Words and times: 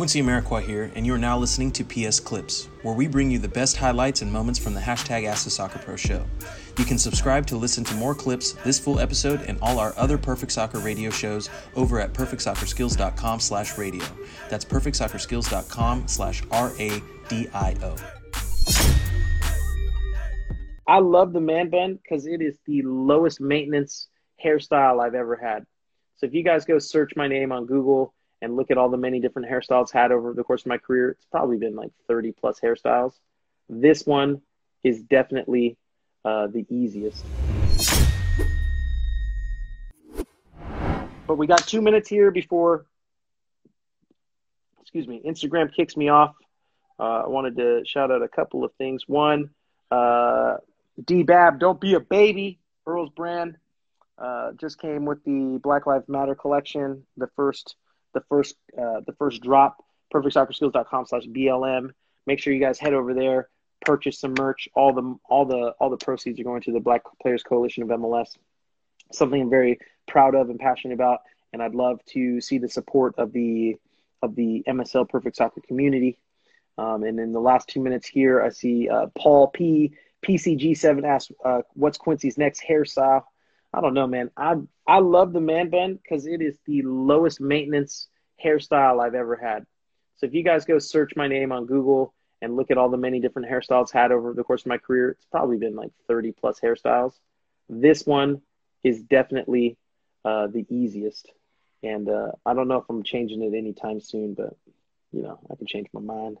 Quincy 0.00 0.22
Amarikwa 0.22 0.62
here, 0.62 0.90
and 0.94 1.04
you 1.04 1.12
are 1.12 1.18
now 1.18 1.36
listening 1.36 1.70
to 1.70 1.84
PS 1.84 2.20
Clips, 2.20 2.70
where 2.80 2.94
we 2.94 3.06
bring 3.06 3.30
you 3.30 3.38
the 3.38 3.46
best 3.46 3.76
highlights 3.76 4.22
and 4.22 4.32
moments 4.32 4.58
from 4.58 4.72
the 4.72 4.80
hashtag 4.80 5.26
Ask 5.26 5.44
the 5.44 5.50
Soccer 5.50 5.78
Pro 5.78 5.94
show. 5.94 6.24
You 6.78 6.86
can 6.86 6.96
subscribe 6.96 7.46
to 7.48 7.58
listen 7.58 7.84
to 7.84 7.94
more 7.96 8.14
clips, 8.14 8.52
this 8.64 8.78
full 8.78 8.98
episode, 8.98 9.42
and 9.42 9.58
all 9.60 9.78
our 9.78 9.92
other 9.98 10.16
Perfect 10.16 10.52
Soccer 10.52 10.78
radio 10.78 11.10
shows 11.10 11.50
over 11.76 12.00
at 12.00 12.14
perfectsoccerskills.com 12.14 13.40
slash 13.40 13.76
radio. 13.76 14.06
That's 14.48 14.64
perfectsoccerskills.com 14.64 16.08
slash 16.08 16.42
R-A-D-I-O. 16.50 17.96
I 20.86 20.98
love 21.00 21.34
the 21.34 21.42
man 21.42 21.68
bun 21.68 21.98
because 22.02 22.26
it 22.26 22.40
is 22.40 22.56
the 22.64 22.80
lowest 22.84 23.38
maintenance 23.38 24.08
hairstyle 24.42 24.98
I've 24.98 25.14
ever 25.14 25.36
had. 25.36 25.66
So 26.16 26.24
if 26.24 26.32
you 26.32 26.42
guys 26.42 26.64
go 26.64 26.78
search 26.78 27.12
my 27.16 27.28
name 27.28 27.52
on 27.52 27.66
Google 27.66 28.14
and 28.42 28.56
look 28.56 28.70
at 28.70 28.78
all 28.78 28.88
the 28.88 28.96
many 28.96 29.20
different 29.20 29.48
hairstyles 29.48 29.90
had 29.90 30.12
over 30.12 30.32
the 30.32 30.44
course 30.44 30.62
of 30.62 30.66
my 30.66 30.78
career, 30.78 31.10
it's 31.10 31.26
probably 31.30 31.56
been 31.56 31.76
like 31.76 31.90
30 32.08 32.32
plus 32.32 32.60
hairstyles. 32.60 33.14
This 33.68 34.06
one 34.06 34.40
is 34.82 35.02
definitely 35.02 35.76
uh, 36.24 36.46
the 36.48 36.66
easiest. 36.68 37.24
But 41.26 41.36
we 41.36 41.46
got 41.46 41.66
two 41.66 41.80
minutes 41.80 42.08
here 42.08 42.30
before, 42.30 42.86
excuse 44.80 45.06
me, 45.06 45.22
Instagram 45.24 45.72
kicks 45.72 45.96
me 45.96 46.08
off. 46.08 46.34
Uh, 46.98 47.22
I 47.24 47.28
wanted 47.28 47.56
to 47.56 47.82
shout 47.86 48.10
out 48.10 48.22
a 48.22 48.28
couple 48.28 48.64
of 48.64 48.72
things. 48.74 49.04
One, 49.06 49.50
uh, 49.90 50.56
D 51.04 51.22
Bab, 51.22 51.60
don't 51.60 51.80
be 51.80 51.94
a 51.94 52.00
baby. 52.00 52.58
Earl's 52.86 53.10
brand 53.10 53.56
uh, 54.18 54.52
just 54.52 54.78
came 54.80 55.04
with 55.04 55.24
the 55.24 55.58
Black 55.62 55.86
Lives 55.86 56.08
Matter 56.08 56.34
collection. 56.34 57.04
The 57.16 57.28
first, 57.36 57.76
the 58.14 58.22
first, 58.28 58.56
uh, 58.76 59.00
the 59.06 59.14
first 59.18 59.42
drop. 59.42 59.84
PerfectSoccerSkills.com 60.12 61.06
slash 61.06 61.24
BLM. 61.26 61.90
Make 62.26 62.40
sure 62.40 62.52
you 62.52 62.60
guys 62.60 62.78
head 62.78 62.92
over 62.92 63.14
there, 63.14 63.48
purchase 63.84 64.18
some 64.18 64.34
merch. 64.38 64.68
All 64.74 64.92
the 64.92 65.16
all 65.28 65.44
the 65.44 65.74
all 65.80 65.90
the 65.90 65.96
proceeds 65.96 66.38
are 66.40 66.44
going 66.44 66.62
to 66.62 66.72
the 66.72 66.80
Black 66.80 67.02
Players 67.22 67.42
Coalition 67.42 67.82
of 67.82 67.88
MLS. 67.88 68.36
Something 69.12 69.42
I'm 69.42 69.50
very 69.50 69.78
proud 70.06 70.34
of 70.34 70.50
and 70.50 70.58
passionate 70.58 70.94
about, 70.94 71.20
and 71.52 71.62
I'd 71.62 71.74
love 71.74 72.04
to 72.06 72.40
see 72.40 72.58
the 72.58 72.68
support 72.68 73.14
of 73.18 73.32
the 73.32 73.76
of 74.22 74.34
the 74.34 74.62
MSL 74.68 75.08
Perfect 75.08 75.36
Soccer 75.36 75.60
community. 75.66 76.18
Um, 76.76 77.02
and 77.02 77.18
in 77.18 77.32
the 77.32 77.40
last 77.40 77.68
two 77.68 77.80
minutes 77.80 78.06
here, 78.06 78.42
I 78.42 78.50
see 78.50 78.88
uh, 78.88 79.06
Paul 79.16 79.48
P. 79.48 79.92
PCG7 80.22 81.04
asks, 81.04 81.32
uh, 81.44 81.62
"What's 81.74 81.98
Quincy's 81.98 82.36
next 82.36 82.62
hairstyle?" 82.68 83.24
I 83.72 83.80
don't 83.80 83.94
know, 83.94 84.06
man. 84.06 84.30
I 84.36 84.56
I 84.86 84.98
love 84.98 85.32
the 85.32 85.40
man 85.40 85.70
bun 85.70 85.98
because 86.02 86.26
it 86.26 86.42
is 86.42 86.58
the 86.66 86.82
lowest 86.82 87.40
maintenance 87.40 88.08
hairstyle 88.44 89.00
I've 89.00 89.14
ever 89.14 89.36
had. 89.36 89.66
So 90.16 90.26
if 90.26 90.34
you 90.34 90.42
guys 90.42 90.64
go 90.64 90.78
search 90.78 91.12
my 91.16 91.28
name 91.28 91.52
on 91.52 91.66
Google 91.66 92.12
and 92.42 92.56
look 92.56 92.70
at 92.70 92.78
all 92.78 92.88
the 92.88 92.96
many 92.96 93.20
different 93.20 93.48
hairstyles 93.48 93.92
had 93.92 94.12
over 94.12 94.34
the 94.34 94.44
course 94.44 94.62
of 94.62 94.66
my 94.66 94.78
career, 94.78 95.10
it's 95.10 95.26
probably 95.26 95.56
been 95.56 95.76
like 95.76 95.92
30 96.08 96.32
plus 96.32 96.58
hairstyles. 96.60 97.12
This 97.68 98.04
one 98.04 98.42
is 98.82 99.02
definitely 99.02 99.76
uh, 100.24 100.48
the 100.48 100.66
easiest, 100.68 101.30
and 101.82 102.08
uh, 102.08 102.32
I 102.44 102.54
don't 102.54 102.68
know 102.68 102.78
if 102.78 102.84
I'm 102.90 103.02
changing 103.02 103.42
it 103.42 103.56
anytime 103.56 104.00
soon, 104.00 104.34
but 104.34 104.56
you 105.12 105.22
know 105.22 105.38
I 105.50 105.54
can 105.54 105.66
change 105.66 105.86
my 105.92 106.00
mind. 106.00 106.38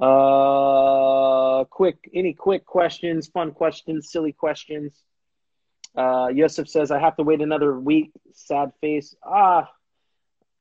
Uh, 0.00 1.64
quick, 1.64 2.10
any 2.14 2.32
quick 2.32 2.64
questions, 2.64 3.28
fun 3.28 3.52
questions, 3.52 4.10
silly 4.10 4.32
questions? 4.32 5.04
Uh, 5.96 6.28
Yosef 6.32 6.68
says, 6.68 6.90
I 6.90 6.98
have 6.98 7.16
to 7.16 7.22
wait 7.22 7.40
another 7.40 7.78
week. 7.78 8.12
Sad 8.32 8.72
face. 8.80 9.14
Ah, 9.22 9.70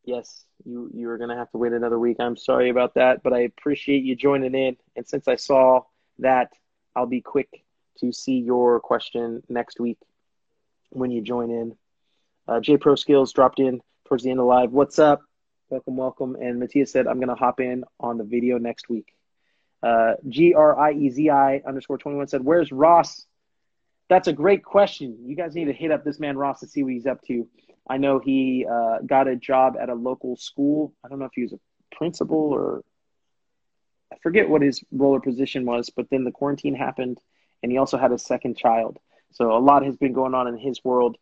yes, 0.03 0.43
you, 0.65 0.89
you're 0.93 1.17
going 1.17 1.29
to 1.29 1.35
have 1.35 1.51
to 1.51 1.57
wait 1.57 1.73
another 1.73 1.99
week. 1.99 2.17
I'm 2.19 2.35
sorry 2.37 2.69
about 2.69 2.95
that, 2.95 3.23
but 3.23 3.33
I 3.33 3.39
appreciate 3.39 4.03
you 4.03 4.15
joining 4.15 4.55
in. 4.55 4.77
And 4.95 5.07
since 5.07 5.27
I 5.27 5.35
saw 5.35 5.81
that, 6.19 6.51
I'll 6.95 7.05
be 7.05 7.21
quick 7.21 7.63
to 7.99 8.11
see 8.11 8.39
your 8.39 8.79
question 8.79 9.41
next 9.47 9.79
week 9.79 9.97
when 10.89 11.11
you 11.11 11.21
join 11.21 11.49
in. 11.49 11.75
Uh, 12.47 12.59
J 12.59 12.77
Pro 12.77 12.95
Skills 12.95 13.31
dropped 13.31 13.59
in 13.59 13.81
towards 14.05 14.23
the 14.23 14.31
end 14.31 14.39
of 14.39 14.45
live. 14.45 14.71
What's 14.71 14.99
up? 14.99 15.21
Welcome, 15.69 15.95
welcome. 15.95 16.35
And 16.35 16.59
Matthias 16.59 16.91
said, 16.91 17.07
I'm 17.07 17.17
going 17.17 17.29
to 17.29 17.35
hop 17.35 17.61
in 17.61 17.85
on 17.99 18.17
the 18.17 18.25
video 18.25 18.57
next 18.57 18.89
week. 18.89 19.13
Uh, 19.81 20.13
G 20.27 20.53
R 20.53 20.77
I 20.77 20.91
E 20.91 21.09
Z 21.09 21.29
I 21.29 21.61
underscore 21.65 21.97
21 21.97 22.27
said, 22.27 22.43
Where's 22.43 22.71
Ross? 22.71 23.25
That's 24.11 24.27
a 24.27 24.33
great 24.33 24.65
question. 24.65 25.19
You 25.23 25.37
guys 25.37 25.55
need 25.55 25.65
to 25.65 25.73
hit 25.73 25.89
up 25.89 26.03
this 26.03 26.19
man 26.19 26.37
Ross 26.37 26.59
to 26.59 26.67
see 26.67 26.83
what 26.83 26.91
he's 26.91 27.05
up 27.05 27.21
to. 27.27 27.47
I 27.89 27.95
know 27.95 28.19
he 28.19 28.67
uh, 28.69 28.97
got 29.05 29.29
a 29.29 29.37
job 29.37 29.75
at 29.81 29.87
a 29.87 29.93
local 29.93 30.35
school. 30.35 30.93
I 31.01 31.07
don't 31.07 31.17
know 31.17 31.27
if 31.27 31.31
he 31.33 31.43
was 31.43 31.53
a 31.53 31.95
principal 31.95 32.37
or 32.37 32.83
I 34.11 34.17
forget 34.21 34.49
what 34.49 34.63
his 34.63 34.83
role 34.91 35.15
or 35.15 35.21
position 35.21 35.65
was, 35.65 35.91
but 35.95 36.07
then 36.11 36.25
the 36.25 36.31
quarantine 36.31 36.75
happened 36.75 37.19
and 37.63 37.71
he 37.71 37.77
also 37.77 37.97
had 37.97 38.11
a 38.11 38.19
second 38.19 38.57
child. 38.57 38.99
So 39.31 39.55
a 39.55 39.59
lot 39.59 39.85
has 39.85 39.95
been 39.95 40.11
going 40.11 40.33
on 40.33 40.45
in 40.49 40.57
his 40.57 40.83
world. 40.83 41.15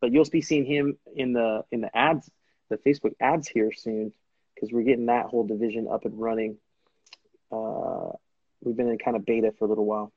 But 0.00 0.12
you'll 0.12 0.24
be 0.26 0.40
seeing 0.40 0.66
him 0.66 0.98
in 1.16 1.32
the 1.32 1.64
in 1.72 1.80
the 1.80 1.90
ads, 1.98 2.30
the 2.70 2.76
Facebook 2.76 3.14
ads 3.18 3.48
here 3.48 3.72
soon, 3.72 4.12
because 4.54 4.70
we're 4.70 4.84
getting 4.84 5.06
that 5.06 5.26
whole 5.26 5.44
division 5.44 5.88
up 5.90 6.04
and 6.04 6.16
running. 6.16 6.58
Uh, 7.50 8.10
we've 8.62 8.76
been 8.76 8.88
in 8.88 8.98
kind 8.98 9.16
of 9.16 9.26
beta 9.26 9.52
for 9.58 9.64
a 9.64 9.68
little 9.68 9.86
while. 9.86 10.12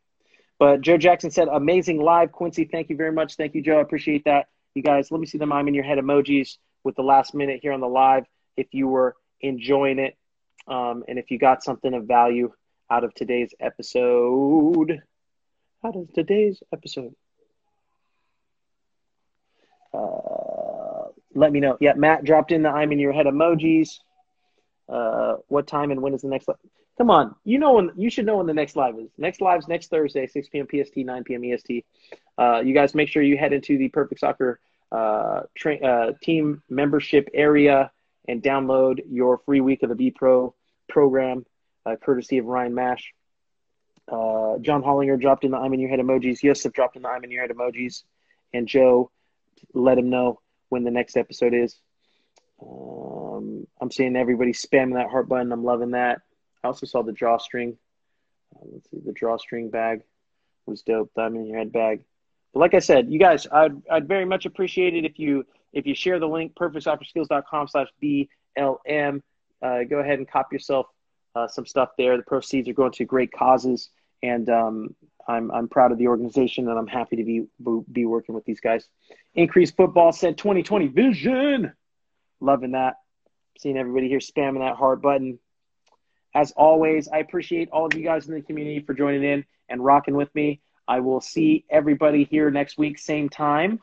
But 0.59 0.81
Joe 0.81 0.97
Jackson 0.97 1.31
said, 1.31 1.47
amazing 1.47 2.01
live, 2.01 2.33
Quincy. 2.33 2.65
Thank 2.65 2.89
you 2.89 2.97
very 2.97 3.13
much. 3.13 3.35
Thank 3.35 3.55
you, 3.55 3.63
Joe. 3.63 3.77
I 3.77 3.81
appreciate 3.81 4.25
that. 4.25 4.47
You 4.75 4.83
guys, 4.83 5.09
let 5.09 5.19
me 5.19 5.25
see 5.25 5.37
the 5.37 5.45
I'm 5.45 5.67
in 5.67 5.73
your 5.73 5.85
head 5.85 5.97
emojis 5.97 6.57
with 6.83 6.95
the 6.95 7.01
last 7.01 7.33
minute 7.33 7.59
here 7.61 7.71
on 7.71 7.79
the 7.79 7.87
live 7.87 8.25
if 8.57 8.67
you 8.73 8.87
were 8.87 9.15
enjoying 9.41 9.99
it 9.99 10.17
um, 10.67 11.03
and 11.07 11.17
if 11.17 11.31
you 11.31 11.39
got 11.39 11.63
something 11.63 11.93
of 11.93 12.05
value 12.05 12.51
out 12.91 13.03
of 13.03 13.13
today's 13.13 13.53
episode. 13.59 15.01
Out 15.83 15.95
of 15.95 16.11
today's 16.13 16.61
episode. 16.73 17.15
Uh, 19.93 21.07
let 21.33 21.51
me 21.51 21.61
know. 21.61 21.77
Yeah, 21.79 21.93
Matt 21.93 22.25
dropped 22.25 22.51
in 22.51 22.63
the 22.63 22.69
I'm 22.69 22.91
in 22.91 22.99
your 22.99 23.13
head 23.13 23.25
emojis. 23.25 23.99
Uh, 24.87 25.35
what 25.47 25.67
time 25.67 25.91
and 25.91 26.01
when 26.01 26.13
is 26.13 26.21
the 26.21 26.27
next? 26.27 26.49
Come 26.99 27.11
on, 27.11 27.33
you 27.45 27.59
know 27.59 27.75
when 27.75 27.91
you 27.95 28.09
should 28.09 28.25
know 28.25 28.37
when 28.37 28.45
the 28.45 28.53
next 28.53 28.75
live 28.75 28.99
is. 28.99 29.09
Next 29.17 29.39
live's 29.39 29.69
next 29.69 29.87
Thursday, 29.87 30.27
6 30.27 30.49
p.m. 30.49 30.67
PST, 30.69 30.97
9 30.97 31.23
p.m. 31.23 31.45
EST. 31.45 31.85
Uh, 32.37 32.59
you 32.59 32.73
guys 32.73 32.93
make 32.93 33.07
sure 33.07 33.23
you 33.23 33.37
head 33.37 33.53
into 33.53 33.77
the 33.77 33.87
Perfect 33.87 34.19
Soccer 34.19 34.59
uh, 34.91 35.43
tra- 35.55 35.77
uh, 35.77 36.11
team 36.21 36.61
membership 36.69 37.29
area 37.33 37.89
and 38.27 38.43
download 38.43 38.99
your 39.09 39.37
free 39.45 39.61
week 39.61 39.81
of 39.81 39.87
the 39.87 39.95
B 39.95 40.11
Pro 40.11 40.53
program, 40.89 41.45
uh, 41.85 41.95
courtesy 41.95 42.37
of 42.37 42.47
Ryan 42.47 42.75
Mash. 42.75 43.13
Uh, 44.11 44.57
John 44.59 44.83
Hollinger 44.83 45.17
dropped 45.21 45.45
in 45.45 45.51
the 45.51 45.57
I'm 45.57 45.73
in 45.73 45.79
your 45.79 45.89
head 45.89 45.99
emojis. 46.01 46.43
Yosef 46.43 46.73
dropped 46.73 46.97
in 46.97 47.03
the 47.03 47.07
I'm 47.07 47.23
in 47.23 47.31
your 47.31 47.43
head 47.43 47.55
emojis, 47.55 48.03
and 48.53 48.67
Joe, 48.67 49.09
let 49.73 49.97
him 49.97 50.09
know 50.09 50.41
when 50.67 50.83
the 50.83 50.91
next 50.91 51.15
episode 51.15 51.53
is. 51.53 51.77
Um, 52.61 53.65
I'm 53.79 53.89
seeing 53.89 54.17
everybody 54.17 54.51
spamming 54.51 54.95
that 54.95 55.09
heart 55.09 55.29
button. 55.29 55.53
I'm 55.53 55.63
loving 55.63 55.91
that. 55.91 56.19
I 56.63 56.67
also 56.67 56.85
saw 56.85 57.01
the 57.01 57.11
drawstring. 57.11 57.77
Uh, 58.55 58.65
let's 58.71 58.89
see, 58.89 58.97
the 59.05 59.13
drawstring 59.13 59.69
bag 59.69 60.01
was 60.65 60.81
dope. 60.81 61.11
Diamond 61.15 61.41
in 61.41 61.47
your 61.47 61.57
head 61.57 61.71
bag. 61.71 62.03
But 62.53 62.59
like 62.59 62.73
I 62.73 62.79
said, 62.79 63.11
you 63.11 63.19
guys, 63.19 63.47
I'd, 63.51 63.81
I'd 63.89 64.07
very 64.07 64.25
much 64.25 64.45
appreciate 64.45 64.95
it 64.95 65.05
if 65.05 65.19
you 65.19 65.45
if 65.71 65.85
you 65.85 65.93
share 65.93 66.19
the 66.19 66.27
link 66.27 66.55
perfectsoccerskills.com 66.55 67.67
slash 67.67 67.87
BLM. 68.01 69.21
Uh, 69.61 69.83
go 69.83 69.99
ahead 69.99 70.17
and 70.17 70.29
cop 70.29 70.51
yourself 70.51 70.87
uh, 71.35 71.47
some 71.47 71.65
stuff 71.65 71.89
there. 71.97 72.17
The 72.17 72.23
proceeds 72.23 72.67
are 72.69 72.73
going 72.73 72.91
to 72.93 73.05
great 73.05 73.31
causes, 73.31 73.89
and 74.23 74.49
um, 74.49 74.95
I'm 75.27 75.51
I'm 75.51 75.67
proud 75.67 75.91
of 75.91 75.97
the 75.97 76.07
organization, 76.07 76.67
and 76.67 76.77
I'm 76.77 76.87
happy 76.87 77.17
to 77.17 77.23
be 77.23 77.45
be 77.91 78.05
working 78.05 78.33
with 78.35 78.45
these 78.45 78.59
guys. 78.59 78.87
Increased 79.35 79.75
football 79.75 80.11
said 80.11 80.37
2020 80.37 80.87
vision. 80.87 81.73
Loving 82.41 82.71
that. 82.71 82.95
Seeing 83.59 83.77
everybody 83.77 84.07
here 84.07 84.19
spamming 84.19 84.59
that 84.59 84.77
heart 84.77 85.01
button. 85.01 85.39
As 86.35 86.51
always, 86.51 87.07
I 87.07 87.17
appreciate 87.17 87.69
all 87.71 87.85
of 87.85 87.93
you 87.93 88.03
guys 88.03 88.27
in 88.27 88.35
the 88.35 88.41
community 88.41 88.81
for 88.81 88.93
joining 88.93 89.23
in 89.23 89.45
and 89.67 89.83
rocking 89.83 90.15
with 90.15 90.33
me. 90.35 90.61
I 90.87 90.99
will 90.99 91.21
see 91.21 91.65
everybody 91.69 92.23
here 92.23 92.49
next 92.51 92.77
week, 92.77 92.97
same 92.99 93.29
time. 93.29 93.79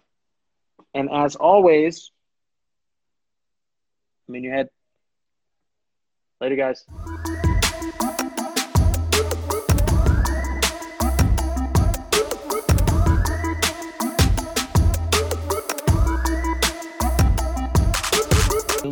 And 0.94 1.10
as 1.10 1.36
always, 1.36 2.10
I'm 4.28 4.34
in 4.34 4.44
your 4.44 4.54
head. 4.54 4.68
Later, 6.40 6.56
guys. 6.56 7.45